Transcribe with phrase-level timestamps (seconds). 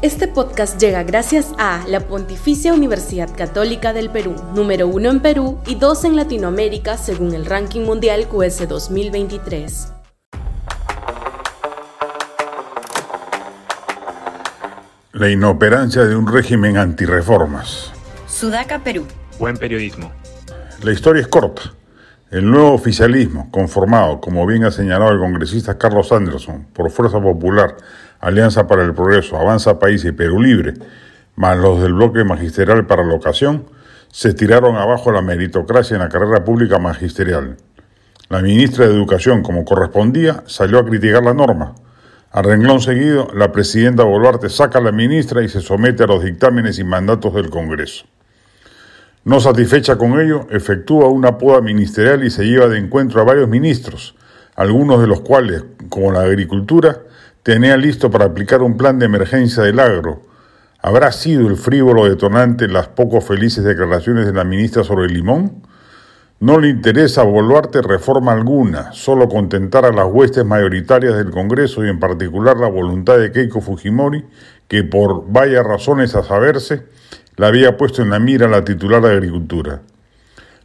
[0.00, 5.58] Este podcast llega gracias a la Pontificia Universidad Católica del Perú, número uno en Perú
[5.66, 9.92] y dos en Latinoamérica según el ranking mundial QS 2023.
[15.14, 17.92] La inoperancia de un régimen antirreformas.
[18.28, 19.04] Sudaca, Perú.
[19.40, 20.12] Buen periodismo.
[20.84, 21.72] La historia es corta.
[22.30, 27.74] El nuevo oficialismo, conformado, como bien ha señalado el congresista Carlos Anderson, por Fuerza Popular,
[28.20, 30.74] Alianza para el Progreso, Avanza País y Perú Libre,
[31.36, 33.66] más los del bloque magisterial para la ocasión,
[34.10, 37.56] se tiraron abajo la meritocracia en la carrera pública magisterial.
[38.28, 41.74] La ministra de Educación, como correspondía, salió a criticar la norma.
[42.32, 46.24] A renglón seguido, la presidenta Boluarte saca a la ministra y se somete a los
[46.24, 48.04] dictámenes y mandatos del Congreso.
[49.24, 53.48] No satisfecha con ello, efectúa una poda ministerial y se lleva de encuentro a varios
[53.48, 54.14] ministros,
[54.56, 57.02] algunos de los cuales, como la agricultura,
[57.42, 60.22] tenía listo para aplicar un plan de emergencia del agro.
[60.80, 65.62] ¿Habrá sido el frívolo detonante las poco felices declaraciones de la ministra sobre el limón?
[66.40, 71.84] No le interesa a Boluarte reforma alguna, solo contentar a las huestes mayoritarias del Congreso
[71.84, 74.24] y en particular la voluntad de Keiko Fujimori,
[74.68, 76.84] que por varias razones a saberse,
[77.34, 79.80] la había puesto en la mira la titular de Agricultura.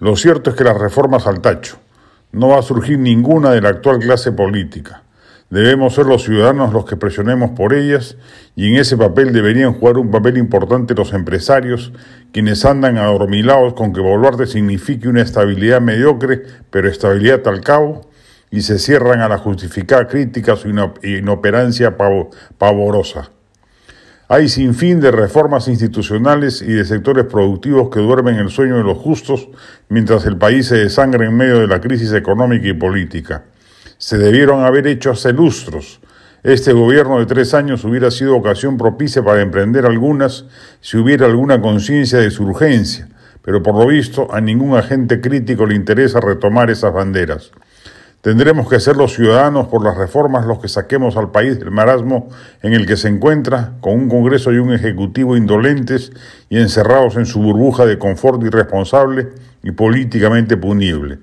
[0.00, 1.76] Lo cierto es que las reformas al tacho.
[2.32, 5.02] No va a surgir ninguna de la actual clase política.
[5.50, 8.16] Debemos ser los ciudadanos los que presionemos por ellas
[8.54, 11.92] y en ese papel deberían jugar un papel importante los empresarios,
[12.32, 18.08] quienes andan adormilados con que Boluarte signifique una estabilidad mediocre, pero estabilidad al cabo,
[18.52, 20.68] y se cierran a la justificada crítica su
[21.02, 21.96] inoperancia
[22.58, 23.30] pavorosa.
[24.28, 28.84] Hay sin fin de reformas institucionales y de sectores productivos que duermen el sueño de
[28.84, 29.48] los justos
[29.88, 33.46] mientras el país se desangra en medio de la crisis económica y política
[34.00, 36.00] se debieron haber hecho hace lustros.
[36.42, 40.46] Este gobierno de tres años hubiera sido ocasión propicia para emprender algunas
[40.80, 43.10] si hubiera alguna conciencia de su urgencia,
[43.42, 47.50] pero por lo visto a ningún agente crítico le interesa retomar esas banderas.
[48.22, 52.30] Tendremos que ser los ciudadanos por las reformas los que saquemos al país del marasmo
[52.62, 56.10] en el que se encuentra, con un Congreso y un Ejecutivo indolentes
[56.48, 59.28] y encerrados en su burbuja de confort irresponsable
[59.62, 61.18] y políticamente punible.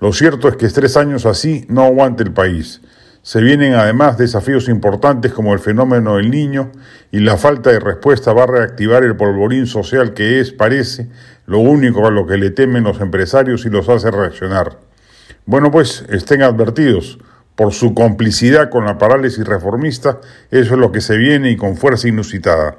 [0.00, 2.80] Lo cierto es que tres años así no aguanta el país.
[3.22, 6.72] Se vienen además desafíos importantes como el fenómeno del niño
[7.12, 11.10] y la falta de respuesta va a reactivar el polvorín social que es, parece,
[11.44, 14.78] lo único a lo que le temen los empresarios y los hace reaccionar.
[15.44, 17.18] Bueno, pues estén advertidos.
[17.54, 20.18] Por su complicidad con la parálisis reformista,
[20.50, 22.78] eso es lo que se viene y con fuerza inusitada.